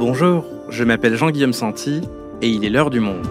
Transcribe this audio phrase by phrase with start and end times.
[0.00, 2.00] Bonjour, je m'appelle Jean-Guillaume Santi
[2.40, 3.26] et il est l'heure du monde.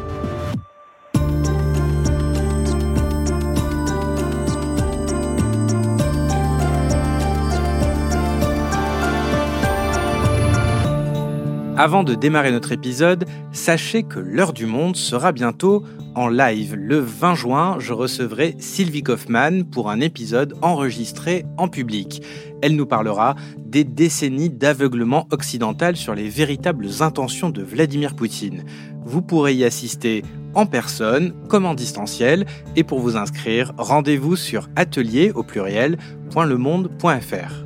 [11.76, 15.84] Avant de démarrer notre épisode, sachez que l'heure du monde sera bientôt
[16.16, 16.76] en live.
[16.76, 22.22] Le 20 juin, je recevrai Sylvie Kaufmann pour un épisode enregistré en public.
[22.62, 28.64] Elle nous parlera des décennies d'aveuglement occidental sur les véritables intentions de Vladimir Poutine.
[29.06, 30.24] Vous pourrez y assister
[30.56, 37.66] en personne comme en distanciel et pour vous inscrire, rendez-vous sur atelier au pluriel.lemonde.fr.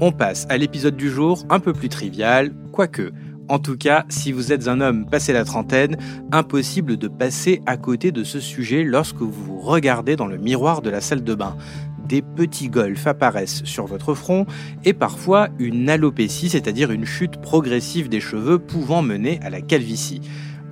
[0.00, 3.12] On passe à l'épisode du jour un peu plus trivial, quoique.
[3.50, 5.96] En tout cas, si vous êtes un homme passé la trentaine,
[6.30, 10.82] impossible de passer à côté de ce sujet lorsque vous vous regardez dans le miroir
[10.82, 11.56] de la salle de bain.
[12.06, 14.46] Des petits golfs apparaissent sur votre front
[14.84, 20.20] et parfois une alopécie, c'est-à-dire une chute progressive des cheveux pouvant mener à la calvitie.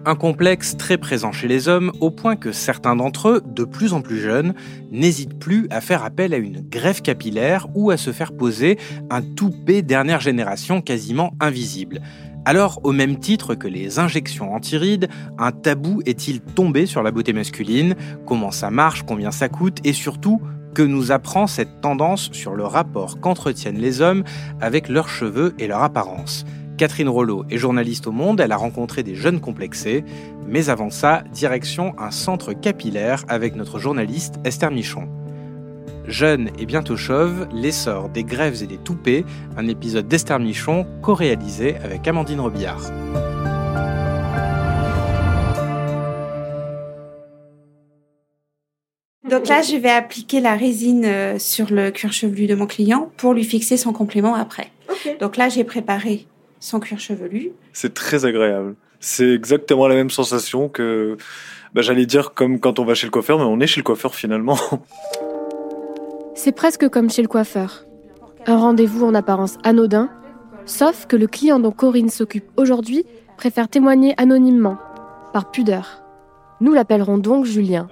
[0.06, 3.92] Un complexe très présent chez les hommes au point que certains d'entre eux, de plus
[3.92, 4.54] en plus jeunes,
[4.92, 8.78] n'hésitent plus à faire appel à une greffe capillaire ou à se faire poser
[9.10, 12.00] un toupet dernière génération quasiment invisible.
[12.48, 17.34] Alors, au même titre que les injections antirides, un tabou est-il tombé sur la beauté
[17.34, 17.94] masculine?
[18.24, 19.02] Comment ça marche?
[19.02, 19.80] Combien ça coûte?
[19.84, 20.40] Et surtout,
[20.72, 24.24] que nous apprend cette tendance sur le rapport qu'entretiennent les hommes
[24.62, 26.46] avec leurs cheveux et leur apparence?
[26.78, 30.02] Catherine Rollo est journaliste au Monde, elle a rencontré des jeunes complexés,
[30.46, 35.06] mais avant ça, direction un centre capillaire avec notre journaliste Esther Michon.
[36.08, 39.26] Jeune et bientôt chauve, l'essor des grèves et des toupets,
[39.58, 42.80] un épisode d'Esther Michon co-réalisé avec Amandine Robillard.
[49.28, 53.12] Donc là, je vais appliquer la résine euh, sur le cuir chevelu de mon client
[53.18, 54.70] pour lui fixer son complément après.
[55.20, 56.26] Donc là, j'ai préparé
[56.58, 57.50] son cuir chevelu.
[57.74, 58.76] C'est très agréable.
[58.98, 61.18] C'est exactement la même sensation que,
[61.74, 63.84] bah, j'allais dire comme quand on va chez le coiffeur, mais on est chez le
[63.84, 64.58] coiffeur finalement.
[66.38, 67.84] C'est presque comme chez le coiffeur.
[68.46, 70.08] Un rendez-vous en apparence anodin,
[70.66, 73.04] sauf que le client dont Corinne s'occupe aujourd'hui
[73.36, 74.78] préfère témoigner anonymement,
[75.32, 76.04] par pudeur.
[76.60, 77.88] Nous l'appellerons donc Julien.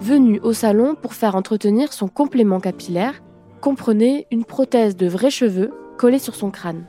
[0.00, 3.22] Venu au salon pour faire entretenir son complément capillaire,
[3.60, 6.86] comprenez une prothèse de vrais cheveux collée sur son crâne.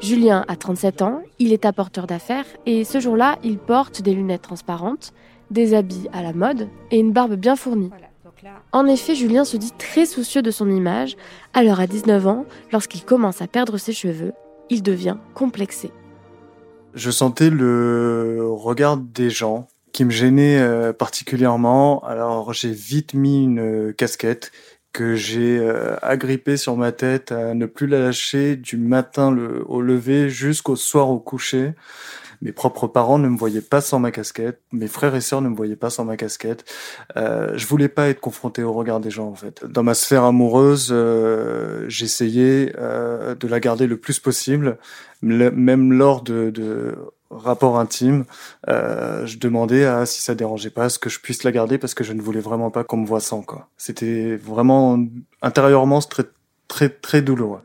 [0.00, 4.42] Julien a 37 ans, il est apporteur d'affaires et ce jour-là, il porte des lunettes
[4.42, 5.12] transparentes,
[5.50, 7.90] des habits à la mode et une barbe bien fournie.
[8.72, 11.16] En effet, Julien se dit très soucieux de son image,
[11.54, 14.32] alors à 19 ans, lorsqu'il commence à perdre ses cheveux,
[14.70, 15.90] il devient complexé.
[16.94, 23.44] Je sentais le regard des gens qui me gênait euh, particulièrement, alors j'ai vite mis
[23.44, 24.52] une casquette
[24.92, 29.36] que j'ai euh, agrippée sur ma tête à ne plus la lâcher du matin
[29.66, 31.74] au lever jusqu'au soir au coucher.
[32.42, 34.60] Mes propres parents ne me voyaient pas sans ma casquette.
[34.72, 36.64] Mes frères et sœurs ne me voyaient pas sans ma casquette.
[37.16, 39.64] Euh, je voulais pas être confronté au regard des gens en fait.
[39.64, 44.78] Dans ma sphère amoureuse, euh, j'essayais euh, de la garder le plus possible,
[45.22, 46.96] même lors de, de
[47.30, 48.24] rapports intimes.
[48.66, 52.04] Je demandais à si ça dérangeait pas, ce que je puisse la garder parce que
[52.04, 53.68] je ne voulais vraiment pas qu'on me voit sans quoi.
[53.76, 54.98] C'était vraiment
[55.42, 56.24] intérieurement très
[56.68, 57.60] très très douloureux.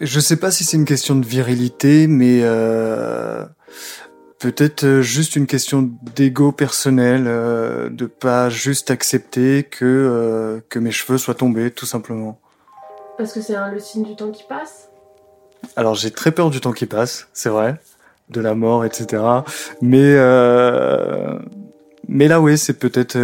[0.00, 3.44] Je sais pas si c'est une question de virilité, mais euh,
[4.38, 10.78] peut-être euh, juste une question d'ego personnel, euh, de pas juste accepter que euh, que
[10.78, 12.38] mes cheveux soient tombés, tout simplement.
[13.16, 14.88] Parce que c'est le signe du temps qui passe?
[15.74, 17.80] Alors j'ai très peur du temps qui passe, c'est vrai,
[18.30, 19.22] de la mort, etc.
[19.82, 21.36] Mais euh,
[22.06, 23.18] mais là oui, c'est peut-être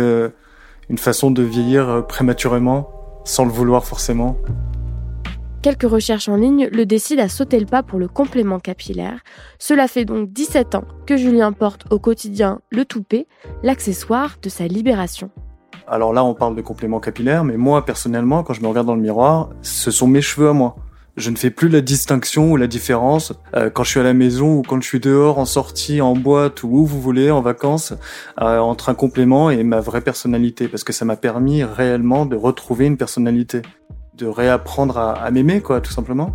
[0.91, 2.91] une façon de vieillir prématurément,
[3.25, 4.37] sans le vouloir forcément.
[5.65, 9.21] Quelques recherches en ligne le décident à sauter le pas pour le complément capillaire.
[9.59, 13.27] Cela fait donc 17 ans que Julien porte au quotidien le toupet,
[13.63, 15.31] l'accessoire de sa libération.
[15.89, 18.95] Alors là, on parle de complément capillaire, mais moi, personnellement, quand je me regarde dans
[18.95, 20.77] le miroir, ce sont mes cheveux à moi.
[21.17, 24.13] Je ne fais plus la distinction ou la différence euh, quand je suis à la
[24.13, 27.41] maison ou quand je suis dehors, en sortie, en boîte ou où vous voulez, en
[27.41, 27.95] vacances,
[28.43, 32.37] euh, entre un complément et ma vraie personnalité, parce que ça m'a permis réellement de
[32.37, 33.63] retrouver une personnalité
[34.17, 36.31] de réapprendre à, m'aimer, quoi, tout simplement.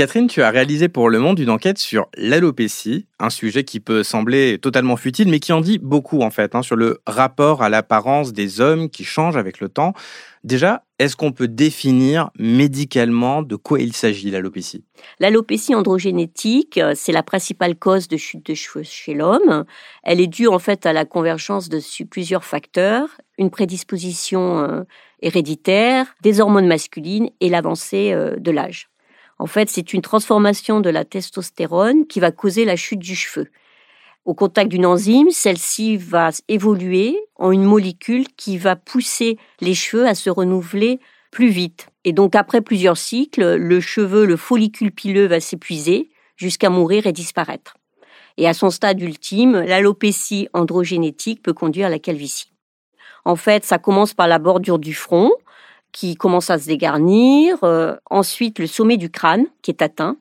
[0.00, 4.02] Catherine, tu as réalisé pour Le Monde une enquête sur l'alopécie, un sujet qui peut
[4.02, 7.68] sembler totalement futile, mais qui en dit beaucoup en fait, hein, sur le rapport à
[7.68, 9.92] l'apparence des hommes qui change avec le temps.
[10.42, 14.86] Déjà, est-ce qu'on peut définir médicalement de quoi il s'agit, l'alopécie?
[15.18, 19.66] L'alopécie androgénétique, euh, c'est la principale cause de chute de cheveux chez l'homme.
[20.02, 24.84] Elle est due en fait à la convergence de plusieurs facteurs, une prédisposition euh,
[25.20, 28.90] héréditaire, des hormones masculines et l'avancée euh, de l'âge.
[29.40, 33.48] En fait, c'est une transformation de la testostérone qui va causer la chute du cheveu.
[34.26, 40.06] Au contact d'une enzyme, celle-ci va évoluer en une molécule qui va pousser les cheveux
[40.06, 41.00] à se renouveler
[41.30, 41.88] plus vite.
[42.04, 47.12] Et donc après plusieurs cycles, le cheveu, le follicule pileux va s'épuiser jusqu'à mourir et
[47.12, 47.78] disparaître.
[48.36, 52.52] Et à son stade ultime, l'alopécie androgénétique peut conduire à la calvitie.
[53.24, 55.30] En fait, ça commence par la bordure du front,
[55.92, 60.16] qui commence à se dégarnir, euh, ensuite le sommet du crâne qui est atteint.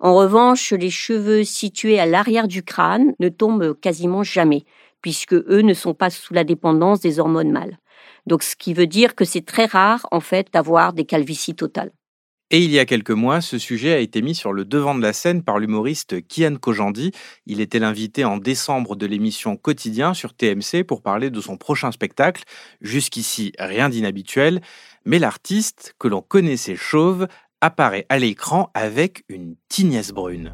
[0.00, 4.64] En revanche, les cheveux situés à l'arrière du crâne ne tombent quasiment jamais,
[5.02, 7.78] puisque eux ne sont pas sous la dépendance des hormones mâles.
[8.26, 11.90] Donc, ce qui veut dire que c'est très rare, en fait, d'avoir des calvities totales.
[12.50, 15.02] Et il y a quelques mois, ce sujet a été mis sur le devant de
[15.02, 17.12] la scène par l'humoriste Kian Kojandi.
[17.44, 21.92] Il était l'invité en décembre de l'émission Quotidien sur TMC pour parler de son prochain
[21.92, 22.44] spectacle.
[22.80, 24.62] Jusqu'ici, rien d'inhabituel,
[25.08, 27.28] mais l'artiste, que l'on connaissait chauve,
[27.62, 30.52] apparaît à l'écran avec une tignesse brune.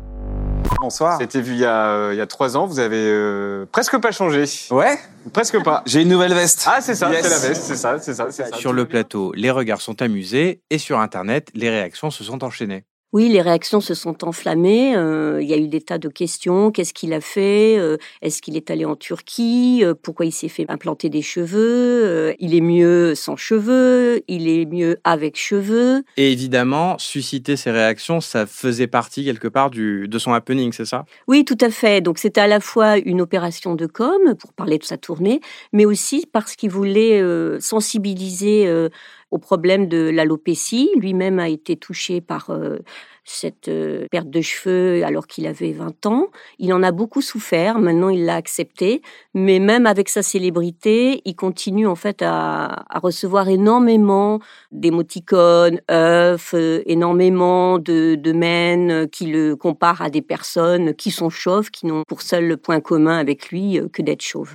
[0.80, 1.18] Bonsoir.
[1.18, 2.64] C'était vu il y, a, euh, il y a trois ans.
[2.64, 4.44] Vous avez euh, presque pas changé.
[4.70, 4.96] Ouais
[5.32, 5.82] Presque pas.
[5.86, 6.64] J'ai une nouvelle veste.
[6.68, 8.56] Ah, c'est ça, c'est la veste, c'est ça, c'est ça, c'est ça.
[8.56, 12.84] Sur le plateau, les regards sont amusés et sur Internet, les réactions se sont enchaînées.
[13.14, 14.96] Oui, les réactions se sont enflammées.
[14.96, 16.72] Euh, il y a eu des tas de questions.
[16.72, 20.48] Qu'est-ce qu'il a fait euh, Est-ce qu'il est allé en Turquie euh, Pourquoi il s'est
[20.48, 26.32] fait implanter des cheveux Il est mieux sans cheveux Il est mieux avec cheveux Et
[26.32, 31.04] évidemment, susciter ces réactions, ça faisait partie quelque part du, de son happening, c'est ça?
[31.28, 32.00] Oui, tout à fait.
[32.00, 35.40] Donc c'était à la fois une opération de com pour parler de sa tournée,
[35.72, 37.22] mais aussi parce qu'il voulait
[37.60, 38.88] sensibiliser
[39.34, 40.90] au problème de l'alopécie.
[40.96, 42.78] Lui-même a été touché par euh,
[43.24, 46.28] cette euh, perte de cheveux alors qu'il avait 20 ans.
[46.60, 49.02] Il en a beaucoup souffert, maintenant il l'a accepté,
[49.34, 54.38] mais même avec sa célébrité, il continue en fait à, recevoir énormément
[54.70, 61.28] d'émoticônes, œufs, euh, énormément de, de mènes qui le comparent à des personnes qui sont
[61.28, 64.54] chauves, qui n'ont pour seul point commun avec lui que d'être chauves.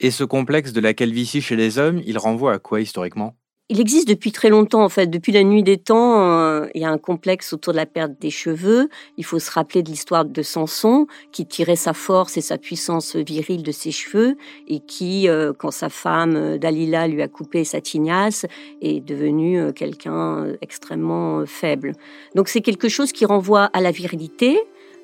[0.00, 3.36] Et ce complexe de la calvitie chez les hommes, il renvoie à quoi historiquement?
[3.70, 5.08] Il existe depuis très longtemps, en fait.
[5.08, 8.12] Depuis la nuit des temps, euh, il y a un complexe autour de la perte
[8.18, 8.88] des cheveux.
[9.18, 13.14] Il faut se rappeler de l'histoire de Samson, qui tirait sa force et sa puissance
[13.14, 14.36] virile de ses cheveux,
[14.68, 18.46] et qui, euh, quand sa femme euh, Dalila lui a coupé sa tignasse,
[18.80, 21.92] est devenu quelqu'un extrêmement faible.
[22.34, 24.58] Donc c'est quelque chose qui renvoie à la virilité,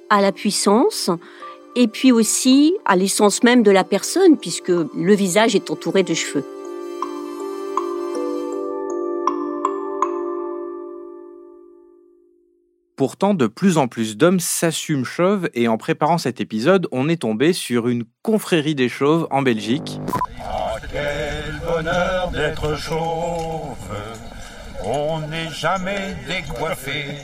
[0.09, 1.11] à la puissance,
[1.77, 6.15] et puis aussi à l'essence même de la personne, puisque le visage est entouré de
[6.15, 6.45] cheveux.
[12.97, 17.23] Pourtant, de plus en plus d'hommes s'assument chauves et en préparant cet épisode, on est
[17.23, 20.01] tombé sur une confrérie des chauves en Belgique.
[20.41, 23.75] Ah, quel bonheur d'être chauve,
[24.85, 27.17] on n'est jamais décoiffé.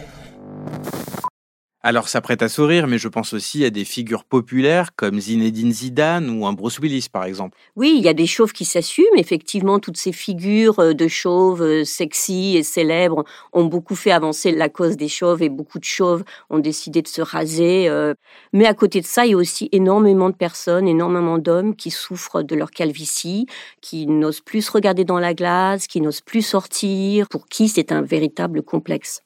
[1.83, 5.73] Alors ça prête à sourire, mais je pense aussi à des figures populaires comme Zinedine
[5.73, 7.57] Zidane ou un Bruce Willis par exemple.
[7.75, 9.17] Oui, il y a des chauves qui s'assument.
[9.17, 13.25] Effectivement, toutes ces figures euh, de chauves euh, sexy et célèbres
[13.55, 17.09] ont beaucoup fait avancer la cause des chauves et beaucoup de chauves ont décidé de
[17.09, 17.89] se raser.
[17.89, 18.13] Euh.
[18.53, 21.91] Mais à côté de ça, il y a aussi énormément de personnes, énormément d'hommes qui
[21.91, 23.47] souffrent de leur calvitie,
[23.81, 27.91] qui n'osent plus se regarder dans la glace, qui n'osent plus sortir, pour qui c'est
[27.91, 29.23] un véritable complexe.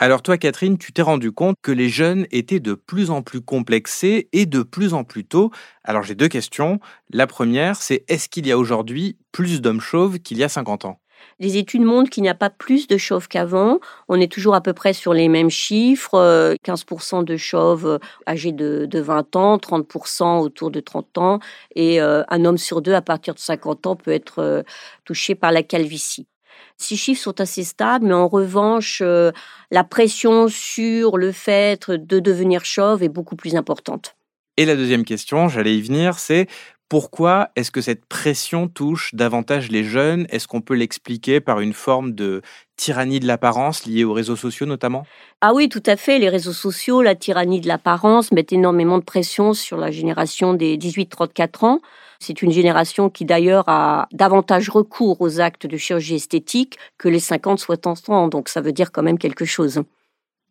[0.00, 3.40] Alors toi, Catherine, tu t'es rendu compte que les jeunes étaient de plus en plus
[3.40, 5.50] complexés et de plus en plus tôt.
[5.82, 6.78] Alors j'ai deux questions.
[7.10, 10.84] La première, c'est est-ce qu'il y a aujourd'hui plus d'hommes chauves qu'il y a 50
[10.84, 11.00] ans?
[11.40, 13.80] Les études montrent qu'il n'y a pas plus de chauves qu'avant.
[14.08, 16.54] On est toujours à peu près sur les mêmes chiffres.
[16.64, 21.38] 15% de chauves euh, âgés de, 20 ans, 30% autour de 30 ans.
[21.74, 24.62] Et euh, un homme sur deux à partir de 50 ans peut être euh,
[25.04, 26.28] touché par la calvitie.
[26.76, 29.32] Ces chiffres sont assez stables, mais en revanche, euh,
[29.70, 34.16] la pression sur le fait de devenir chauve est beaucoup plus importante.
[34.56, 36.48] Et la deuxième question, j'allais y venir, c'est
[36.88, 40.26] pourquoi est-ce que cette pression touche davantage les jeunes?
[40.30, 42.40] Est-ce qu'on peut l'expliquer par une forme de
[42.76, 45.04] tyrannie de l'apparence liée aux réseaux sociaux notamment?
[45.42, 46.18] Ah oui, tout à fait.
[46.18, 50.78] Les réseaux sociaux, la tyrannie de l'apparence mettent énormément de pression sur la génération des
[50.78, 51.80] 18-34 ans.
[52.20, 57.20] C'est une génération qui d'ailleurs a davantage recours aux actes de chirurgie esthétique que les
[57.20, 59.82] 50-60 ans, donc ça veut dire quand même quelque chose.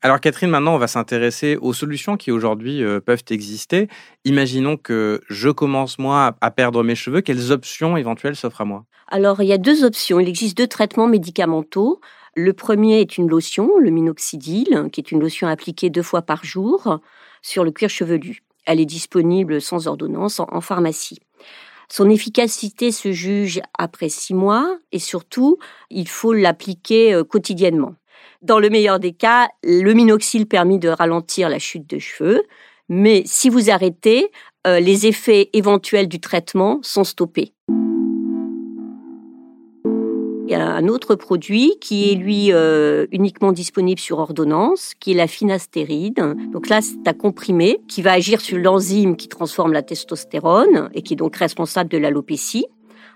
[0.03, 3.87] Alors Catherine, maintenant on va s'intéresser aux solutions qui aujourd'hui euh, peuvent exister.
[4.25, 8.85] Imaginons que je commence moi à perdre mes cheveux, quelles options éventuelles s'offrent à moi?
[9.07, 11.99] Alors il y a deux options, il existe deux traitements médicamentaux.
[12.35, 16.45] Le premier est une lotion, le minoxidil, qui est une lotion appliquée deux fois par
[16.45, 16.99] jour
[17.41, 18.43] sur le cuir chevelu.
[18.67, 21.19] Elle est disponible sans ordonnance en pharmacie.
[21.89, 25.57] Son efficacité se juge après six mois et surtout,
[25.89, 27.95] il faut l'appliquer euh, quotidiennement.
[28.41, 32.43] Dans le meilleur des cas, le minoxydil permet de ralentir la chute de cheveux,
[32.89, 34.31] mais si vous arrêtez,
[34.65, 37.53] euh, les effets éventuels du traitement sont stoppés.
[40.47, 45.11] Il y a un autre produit qui est lui euh, uniquement disponible sur ordonnance, qui
[45.11, 46.23] est la finastéride.
[46.53, 51.01] Donc là, c'est un comprimé qui va agir sur l'enzyme qui transforme la testostérone et
[51.01, 52.65] qui est donc responsable de l'alopécie.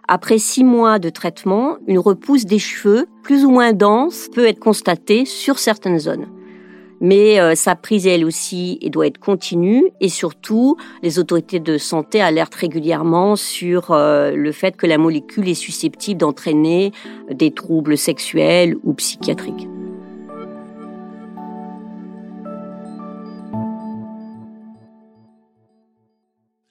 [0.09, 4.59] Après six mois de traitement, une repousse des cheveux plus ou moins dense peut être
[4.59, 6.27] constatée sur certaines zones
[7.01, 12.21] mais euh, sa prise elle aussi doit être continue et surtout les autorités de santé
[12.21, 16.93] alertent régulièrement sur euh, le fait que la molécule est susceptible d'entraîner
[17.29, 19.67] des troubles sexuels ou psychiatriques.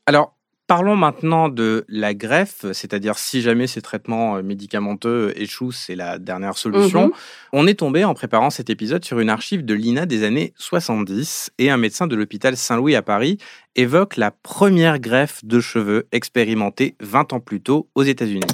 [0.06, 0.34] Alors,
[0.70, 6.18] Parlons maintenant de la greffe, c'est-à-dire si jamais ces traitements euh, médicamenteux échouent, c'est la
[6.18, 7.06] dernière solution.
[7.06, 7.12] Mhm.
[7.52, 11.50] On est tombé en préparant cet épisode sur une archive de l'INA des années 70
[11.58, 13.38] et un médecin de l'hôpital Saint-Louis à Paris
[13.74, 18.46] évoque la première greffe de cheveux expérimentée 20 ans plus tôt aux États-Unis.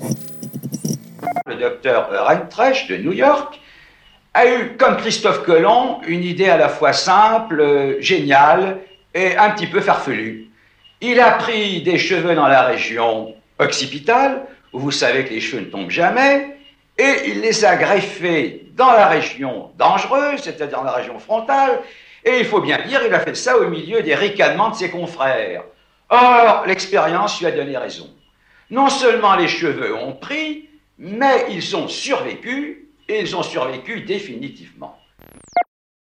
[1.45, 3.61] Le docteur Reintreich de New York
[4.33, 8.79] a eu, comme Christophe Colomb, une idée à la fois simple, euh, géniale
[9.15, 10.47] et un petit peu farfelue.
[11.01, 15.63] Il a pris des cheveux dans la région occipitale, où vous savez que les cheveux
[15.63, 16.57] ne tombent jamais,
[16.97, 21.81] et il les a greffés dans la région dangereuse, c'est-à-dire dans la région frontale,
[22.25, 24.91] et il faut bien dire, il a fait ça au milieu des ricanements de ses
[24.91, 25.65] confrères.
[26.09, 28.09] Or, l'expérience lui a donné raison.
[28.71, 34.99] Non seulement les cheveux ont pris, mais ils ont survécu, et ils ont survécu définitivement.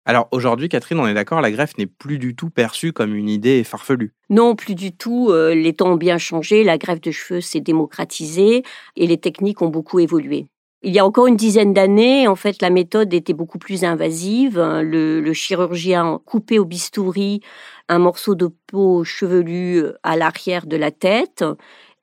[0.08, 3.28] Alors aujourd'hui, Catherine, on est d'accord, la greffe n'est plus du tout perçue comme une
[3.28, 4.14] idée farfelue.
[4.30, 5.30] Non, plus du tout.
[5.30, 8.62] Euh, les temps ont bien changé, la greffe de cheveux s'est démocratisée
[8.94, 10.46] et les techniques ont beaucoup évolué.
[10.82, 14.60] Il y a encore une dizaine d'années, en fait, la méthode était beaucoup plus invasive.
[14.60, 17.40] Le, chirurgien coupait au bistouri
[17.88, 21.44] un morceau de peau chevelue à l'arrière de la tête,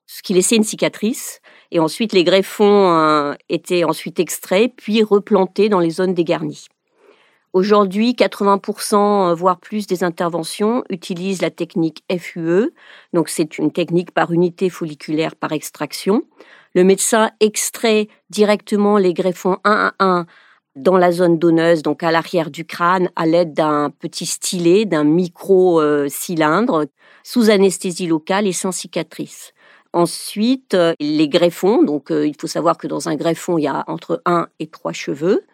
[0.07, 1.39] ce qui laissait une cicatrice.
[1.72, 6.65] Et ensuite, les greffons euh, étaient ensuite extraits, puis replantés dans les zones dégarnies.
[7.53, 8.95] Aujourd'hui, 80%
[9.29, 12.72] euh, voire plus des interventions utilisent la technique FUE,
[13.13, 16.24] donc c'est une technique par unité folliculaire par extraction.
[16.74, 20.25] Le médecin extrait directement les greffons un à un
[20.75, 25.03] dans la zone donneuse, donc à l'arrière du crâne, à l'aide d'un petit stylet, d'un
[25.03, 26.86] micro-cylindre, euh,
[27.24, 29.53] sous anesthésie locale et sans cicatrice.
[29.93, 33.83] Ensuite, euh, les greffons, donc il faut savoir que dans un greffon, il y a
[33.86, 35.45] entre 1 et 3 cheveux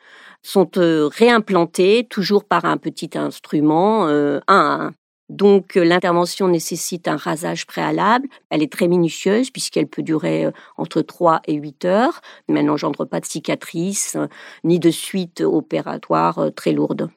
[0.42, 4.94] sont euh, réimplantés toujours par un petit instrument, euh, un à un.
[5.30, 8.28] Donc euh, l'intervention nécessite un rasage préalable.
[8.50, 13.06] Elle est très minutieuse puisqu'elle peut durer entre 3 et 8 heures, mais elle n'engendre
[13.06, 14.18] pas de cicatrices
[14.64, 17.10] ni de suite opératoire très lourde.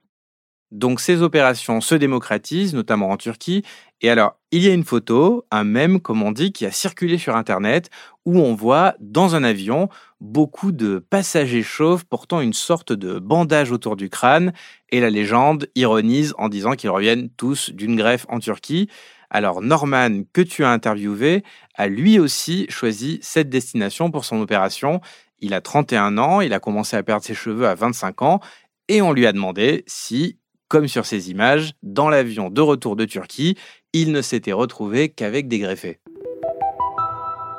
[0.72, 3.62] Donc ces opérations se démocratisent, notamment en Turquie.
[4.00, 7.18] Et alors, il y a une photo, un mème, comme on dit, qui a circulé
[7.18, 7.90] sur Internet,
[8.24, 13.70] où on voit dans un avion beaucoup de passagers chauves portant une sorte de bandage
[13.70, 14.54] autour du crâne.
[14.88, 18.88] Et la légende ironise en disant qu'ils reviennent tous d'une greffe en Turquie.
[19.28, 21.42] Alors Norman, que tu as interviewé,
[21.74, 25.02] a lui aussi choisi cette destination pour son opération.
[25.38, 28.40] Il a 31 ans, il a commencé à perdre ses cheveux à 25 ans,
[28.88, 30.38] et on lui a demandé si
[30.72, 33.58] comme sur ces images, dans l'avion de retour de Turquie,
[33.92, 35.98] il ne s'était retrouvé qu'avec des greffés.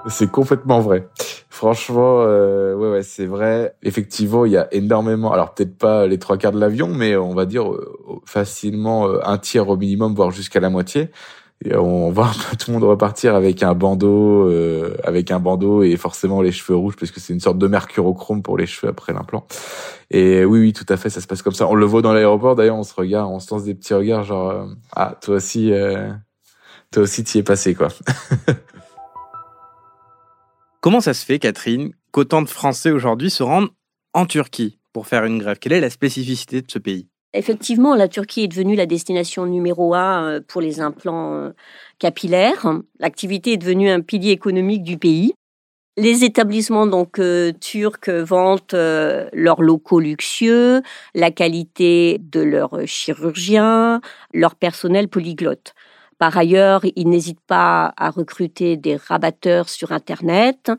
[0.07, 1.07] C'est complètement vrai.
[1.47, 3.75] Franchement, euh, ouais, ouais, c'est vrai.
[3.83, 5.31] Effectivement, il y a énormément.
[5.31, 9.19] Alors peut-être pas les trois quarts de l'avion, mais on va dire euh, facilement euh,
[9.23, 11.11] un tiers au minimum, voire jusqu'à la moitié
[11.71, 12.21] on peu
[12.57, 16.75] tout le monde repartir avec un bandeau, euh, avec un bandeau et forcément les cheveux
[16.75, 19.45] rouges parce que c'est une sorte de mercurochrome pour les cheveux après l'implant.
[20.11, 21.67] Et oui, oui, tout à fait, ça se passe comme ça.
[21.67, 22.55] On le voit dans l'aéroport.
[22.55, 24.65] D'ailleurs, on se regarde, on se lance des petits regards genre euh,
[24.95, 26.11] ah toi aussi, euh,
[26.91, 27.87] toi aussi t'y es passé quoi.
[30.81, 33.69] Comment ça se fait, Catherine, qu'autant de Français aujourd'hui se rendent
[34.13, 35.57] en Turquie pour faire une grève?
[35.59, 37.07] Quelle est la spécificité de ce pays?
[37.35, 41.49] Effectivement, la Turquie est devenue la destination numéro un euh, pour les implants euh,
[41.97, 42.71] capillaires.
[42.99, 45.33] L'activité est devenue un pilier économique du pays.
[45.97, 50.81] Les établissements donc euh, turcs vantent leurs locaux luxueux,
[51.15, 54.01] la qualité de leurs chirurgiens,
[54.33, 55.73] leur personnel polyglotte.
[56.19, 60.71] Par ailleurs, ils n'hésitent pas à recruter des rabatteurs sur Internet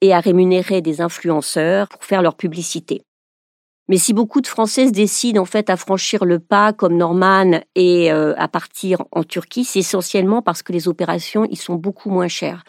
[0.00, 3.02] et à rémunérer des influenceurs pour faire leur publicité.
[3.88, 8.12] Mais si beaucoup de Françaises décident en fait à franchir le pas comme Norman et
[8.12, 12.28] euh, à partir en Turquie, c'est essentiellement parce que les opérations ils sont beaucoup moins
[12.28, 12.64] chères.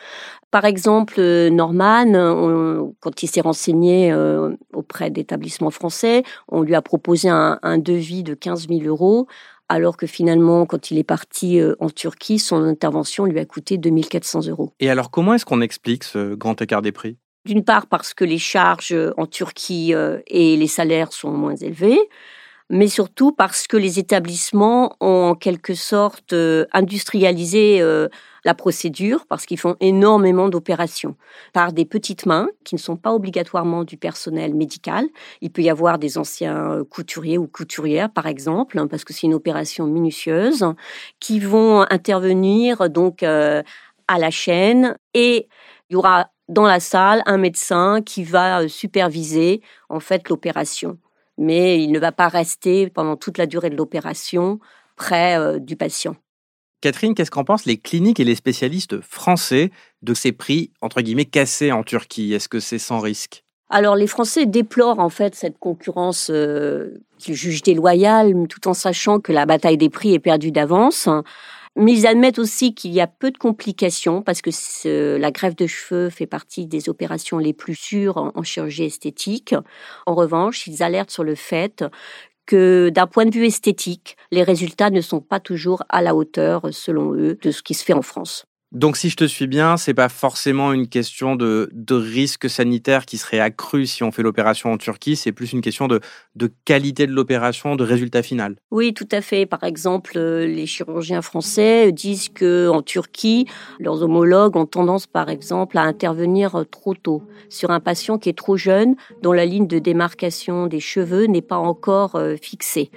[0.49, 6.81] Par exemple, euh, Norman, quand il s'est renseigné euh, auprès d'établissements français, on lui a
[6.81, 9.27] proposé un, devis de 15 000 euros,
[9.69, 14.47] alors que finalement, quand il est parti en Turquie, son intervention lui a coûté 2400
[14.47, 14.73] euros.
[14.79, 17.17] Et alors, comment est-ce qu'on explique ce grand écart des prix?
[17.45, 21.99] D'une part parce que les charges en Turquie euh, et les salaires sont moins élevés,
[22.69, 28.07] mais surtout parce que les établissements ont en quelque sorte euh, industrialisé euh,
[28.45, 31.15] la procédure parce qu'ils font énormément d'opérations
[31.51, 35.05] par des petites mains qui ne sont pas obligatoirement du personnel médical.
[35.41, 39.27] Il peut y avoir des anciens couturiers ou couturières, par exemple, hein, parce que c'est
[39.27, 40.65] une opération minutieuse,
[41.19, 43.63] qui vont intervenir donc à
[44.09, 45.47] la chaîne et
[45.89, 50.97] il y aura dans la salle un médecin qui va euh, superviser en fait l'opération.
[51.37, 54.59] Mais il ne va pas rester pendant toute la durée de l'opération
[54.95, 56.15] près euh, du patient.
[56.81, 59.71] Catherine, qu'est-ce qu'en pensent les cliniques et les spécialistes français
[60.01, 62.33] de ces prix entre guillemets cassés en Turquie?
[62.33, 63.43] Est-ce que c'est sans risque?
[63.69, 69.19] Alors les Français déplorent en fait cette concurrence euh, qu'ils jugent déloyale, tout en sachant
[69.19, 71.09] que la bataille des prix est perdue d'avance.
[71.75, 75.65] Mais ils admettent aussi qu'il y a peu de complications parce que la greffe de
[75.65, 79.55] cheveux fait partie des opérations les plus sûres en, chirurgie esthétique.
[80.05, 81.83] En revanche, ils alertent sur le fait
[82.45, 86.61] que d'un point de vue esthétique, les résultats ne sont pas toujours à la hauteur,
[86.71, 88.45] selon eux, de ce qui se fait en France.
[88.73, 93.19] Donc, si je te suis bien, c'est pas forcément une question de, risque sanitaire qui
[93.19, 96.01] serait accru si on fait l'opération en Turquie, c'est plus une question de,
[96.65, 98.55] qualité de l'opération, de résultat final.
[98.71, 99.45] Oui, tout à fait.
[99.45, 103.45] Par exemple, euh, les chirurgiens français disent que en Turquie,
[103.79, 108.37] leurs homologues ont tendance, par exemple, à intervenir trop tôt sur un patient qui est
[108.37, 112.89] trop jeune, dont la ligne de démarcation des cheveux n'est pas encore euh, fixée.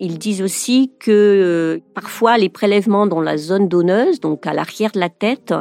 [0.00, 4.92] Ils disent aussi que euh, parfois les prélèvements dans la zone donneuse, donc à l'arrière
[4.92, 5.54] de la tête,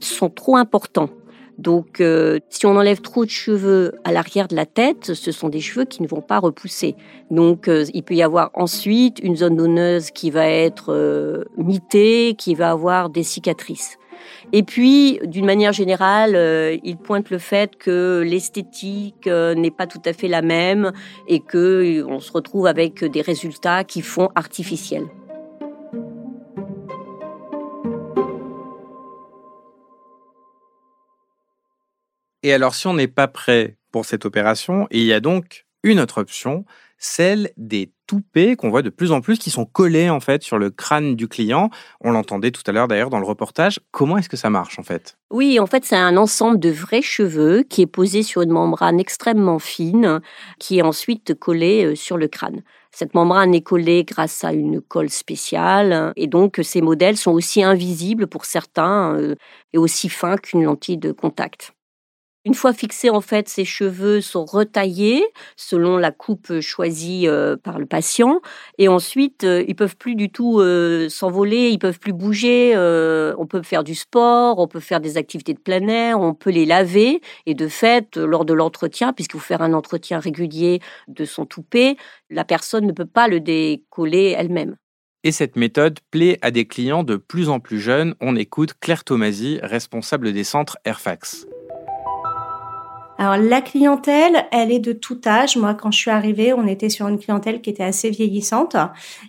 [0.00, 1.10] sont trop importants.
[1.58, 5.50] Donc, euh, si on enlève trop de cheveux à l'arrière de la tête, ce sont
[5.50, 6.96] des cheveux qui ne vont pas repousser.
[7.30, 12.54] Donc, euh, il peut y avoir ensuite une zone donneuse qui va être mitée, qui
[12.54, 13.98] va avoir des cicatrices.
[14.52, 19.86] Et puis, d'une manière générale, euh, il pointe le fait que l'esthétique euh, n'est pas
[19.86, 20.92] tout à fait la même
[21.28, 25.06] et que euh, on se retrouve avec des résultats qui font artificiels.
[32.42, 36.00] Et alors, si on n'est pas prêt pour cette opération, il y a donc une
[36.00, 36.64] autre option,
[36.98, 40.56] celle des toupets qu'on voit de plus en plus qui sont collés en fait sur
[40.56, 41.70] le crâne du client.
[42.00, 43.80] On l'entendait tout à l'heure d'ailleurs dans le reportage.
[43.90, 45.16] Comment est-ce que ça marche en fait?
[45.30, 49.00] Oui, en fait, c'est un ensemble de vrais cheveux qui est posé sur une membrane
[49.00, 50.20] extrêmement fine
[50.60, 52.62] qui est ensuite collée euh, sur le crâne.
[52.92, 57.62] Cette membrane est collée grâce à une colle spéciale et donc ces modèles sont aussi
[57.62, 59.34] invisibles pour certains euh,
[59.72, 61.72] et aussi fins qu'une lentille de contact.
[62.44, 65.24] Une fois fixés, en fait, ces cheveux sont retaillés
[65.56, 68.40] selon la coupe choisie euh, par le patient.
[68.78, 72.74] Et ensuite, euh, ils peuvent plus du tout euh, s'envoler, ils peuvent plus bouger.
[72.76, 76.50] on peut faire du sport, on peut faire des activités de plein air, on peut
[76.50, 77.20] les laver.
[77.46, 81.96] Et de fait, lors de l'entretien, puisqu'il faut faire un entretien régulier de son toupet,
[82.28, 84.76] la personne ne peut pas le décoller elle-même.
[85.22, 88.16] Et cette méthode plaît à des clients de plus en plus jeunes.
[88.20, 91.46] On écoute Claire Tomasi, responsable des centres Airfax.
[93.22, 95.56] Alors la clientèle, elle est de tout âge.
[95.56, 98.74] Moi, quand je suis arrivée, on était sur une clientèle qui était assez vieillissante.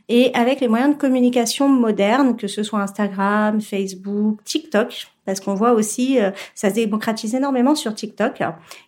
[0.10, 5.53] Et avec les moyens de communication modernes, que ce soit Instagram, Facebook, TikTok, parce qu'on
[5.53, 8.41] voit aussi, euh, ça se démocratise énormément sur TikTok.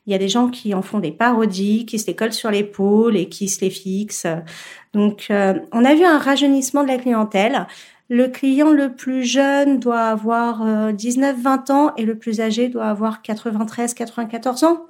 [0.08, 2.50] Il y a des gens qui en font des parodies, qui se les collent sur
[2.50, 4.26] l'épaule et qui se les fixent.
[4.96, 7.68] Donc, euh, on a vu un rajeunissement de la clientèle.
[8.10, 12.86] Le client le plus jeune doit avoir 19-20 euh, ans et le plus âgé doit
[12.86, 14.88] avoir 93-94 ans.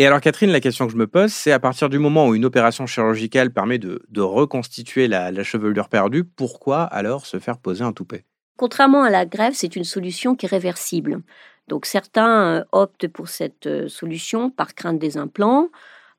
[0.00, 2.36] Et alors Catherine, la question que je me pose, c'est à partir du moment où
[2.36, 7.92] une opération chirurgicale permet de, reconstituer la, chevelure perdue, pourquoi alors se faire poser un
[7.92, 8.24] toupet?
[8.56, 11.20] Contrairement à la greffe, c'est une solution qui est réversible.
[11.66, 15.68] Donc certains euh, optent pour cette euh, solution par crainte des implants,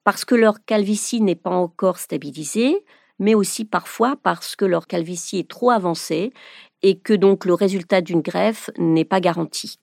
[0.04, 2.84] parce que leur calvitie n'est pas encore stabilisée,
[3.18, 6.34] mais aussi parfois parce que leur calvitie est trop avancée
[6.82, 9.80] et que donc le résultat d'une greffe n'est pas garanti.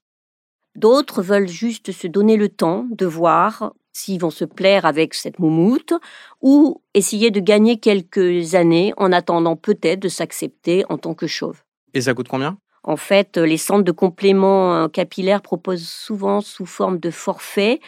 [0.74, 5.38] D'autres veulent juste se donner le temps de voir s'ils vont se plaire avec cette
[5.38, 5.94] moumoute
[6.42, 11.62] ou essayer de gagner quelques années en attendant peut-être de s'accepter en tant que chauve.
[11.94, 12.58] Et ça coûte combien?
[12.84, 17.80] En fait, les centres de compléments euh, capillaires proposent souvent sous forme de forfait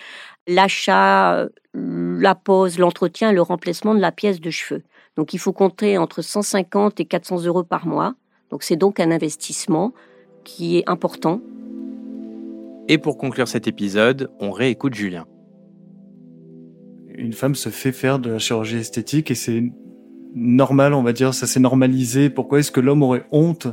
[0.48, 4.82] l'achat, la pose, l'entretien, le remplacement de la pièce de cheveux.
[5.16, 8.14] Donc il faut compter entre 150 et 400 euros par mois.
[8.50, 9.92] Donc c'est donc un investissement
[10.44, 11.40] qui est important.
[12.88, 15.26] Et pour conclure cet épisode, on réécoute Julien.
[17.18, 19.64] Une femme se fait faire de la chirurgie esthétique et c'est
[20.36, 22.30] normal, on va dire, ça s'est normalisé.
[22.30, 23.66] Pourquoi est-ce que l'homme aurait honte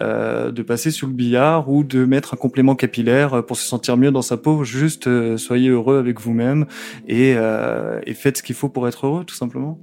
[0.00, 3.96] euh, de passer sous le billard ou de mettre un complément capillaire pour se sentir
[3.96, 4.62] mieux dans sa peau?
[4.62, 6.66] Juste euh, soyez heureux avec vous-même
[7.08, 9.80] et, euh, et faites ce qu'il faut pour être heureux, tout simplement.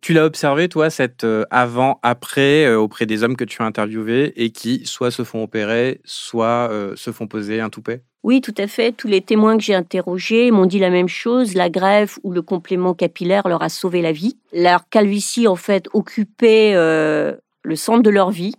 [0.00, 4.86] Tu l'as observé, toi, cette avant-après auprès des hommes que tu as interviewés et qui
[4.86, 8.07] soit se font opérer, soit se font poser un toupet?
[8.24, 8.92] Oui, tout à fait.
[8.92, 11.54] Tous les témoins que j'ai interrogés m'ont dit la même chose.
[11.54, 14.36] La greffe ou le complément capillaire leur a sauvé la vie.
[14.52, 18.54] Leur calvitie, en fait, occupait euh, le centre de leur vie.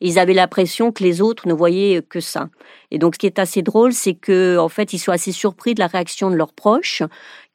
[0.00, 2.48] Ils avaient l'impression que les autres ne voyaient que ça.
[2.90, 5.74] Et donc, ce qui est assez drôle, c'est que, en fait, ils sont assez surpris
[5.74, 7.02] de la réaction de leurs proches,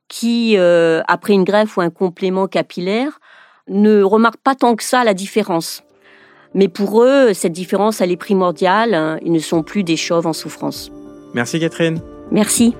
[0.07, 3.19] qui, euh, après une greffe ou un complément capillaire,
[3.67, 5.83] ne remarquent pas tant que ça la différence.
[6.55, 8.95] Mais pour eux, cette différence, elle est primordiale.
[8.95, 9.19] Hein.
[9.23, 10.89] Ils ne sont plus des chauves en souffrance.
[11.33, 11.99] Merci Catherine.
[12.31, 12.75] Merci.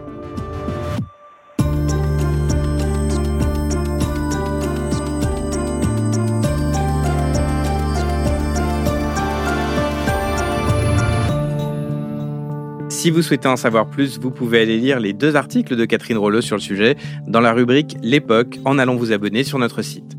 [12.99, 16.17] Si vous souhaitez en savoir plus, vous pouvez aller lire les deux articles de Catherine
[16.17, 20.18] Rollo sur le sujet dans la rubrique L'époque en allant vous abonner sur notre site.